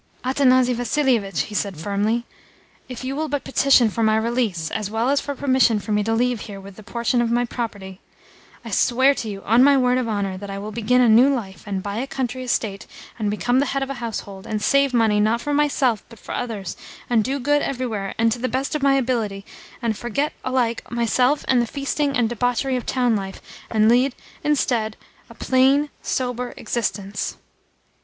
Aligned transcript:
"Athanasi 0.25 0.73
Vassilievitch," 0.73 1.41
he 1.41 1.53
said 1.53 1.77
firmly, 1.77 2.25
"if 2.89 3.03
you 3.03 3.15
will 3.15 3.27
but 3.29 3.43
petition 3.43 3.87
for 3.87 4.01
my 4.01 4.17
release, 4.17 4.71
as 4.71 4.89
well 4.89 5.11
as 5.11 5.21
for 5.21 5.35
permission 5.35 5.79
for 5.79 5.91
me 5.91 6.03
to 6.03 6.11
leave 6.11 6.39
here 6.41 6.59
with 6.59 6.79
a 6.79 6.81
portion 6.81 7.21
of 7.21 7.29
my 7.29 7.45
property, 7.45 7.99
I 8.65 8.71
swear 8.71 9.13
to 9.13 9.29
you 9.29 9.43
on 9.43 9.63
my 9.63 9.77
word 9.77 9.99
of 9.99 10.07
honour 10.07 10.37
that 10.39 10.49
I 10.49 10.57
will 10.57 10.71
begin 10.71 11.01
a 11.01 11.07
new 11.07 11.31
life, 11.31 11.65
and 11.67 11.83
buy 11.83 11.97
a 11.97 12.07
country 12.07 12.43
estate, 12.43 12.87
and 13.19 13.29
become 13.29 13.59
the 13.59 13.67
head 13.67 13.83
of 13.83 13.91
a 13.91 14.01
household, 14.01 14.47
and 14.47 14.59
save 14.59 14.91
money, 14.91 15.19
not 15.19 15.39
for 15.39 15.53
myself, 15.53 16.03
but 16.09 16.17
for 16.17 16.31
others, 16.33 16.75
and 17.07 17.23
do 17.23 17.39
good 17.39 17.61
everywhere, 17.61 18.15
and 18.17 18.31
to 18.31 18.39
the 18.39 18.49
best 18.49 18.73
of 18.73 18.81
my 18.81 18.95
ability, 18.95 19.45
and 19.83 19.95
forget 19.95 20.33
alike 20.43 20.81
myself 20.89 21.45
and 21.47 21.61
the 21.61 21.67
feasting 21.67 22.17
and 22.17 22.27
debauchery 22.27 22.75
of 22.75 22.87
town 22.87 23.15
life, 23.15 23.39
and 23.69 23.87
lead, 23.87 24.15
instead, 24.43 24.97
a 25.29 25.35
plain, 25.35 25.91
sober 26.01 26.55
existence." 26.57 27.37